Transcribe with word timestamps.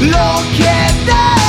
lo 0.00 0.42
que 0.56 1.04
da 1.06 1.47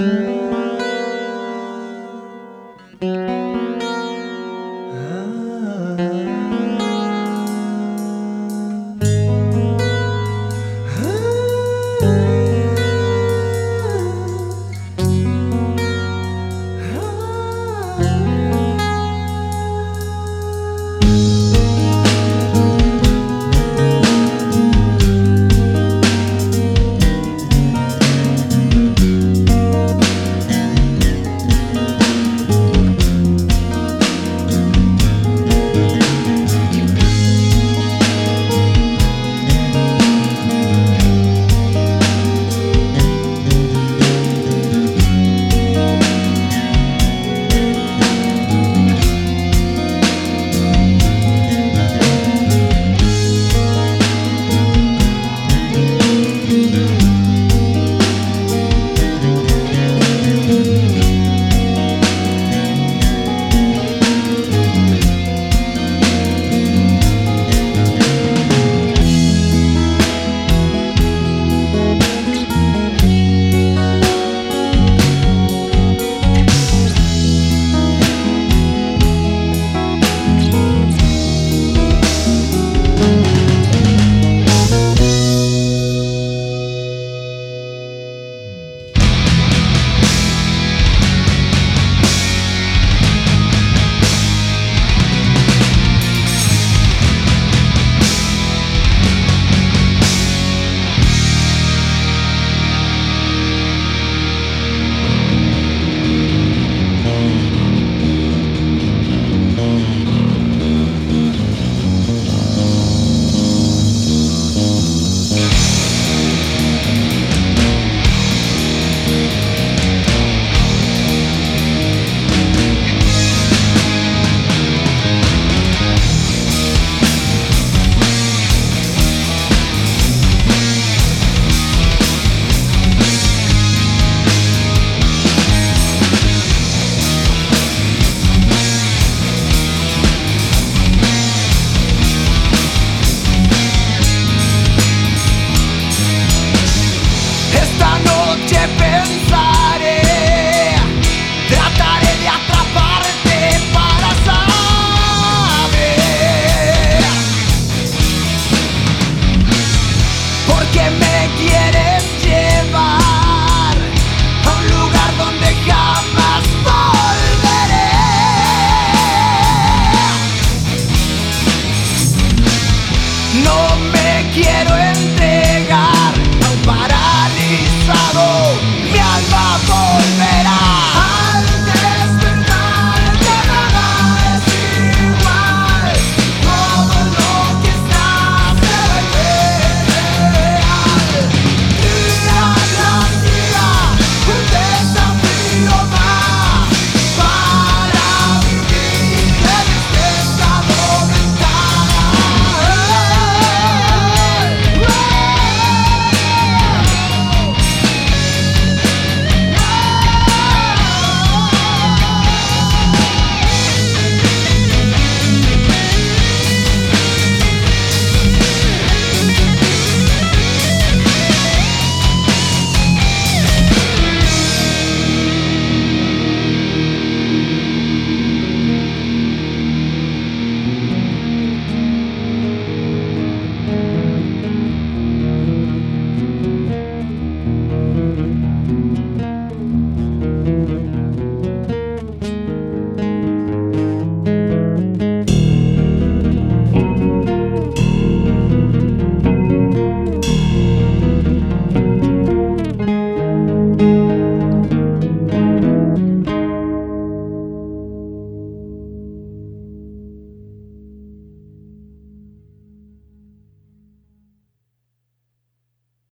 Mm-hmm. 0.00 0.39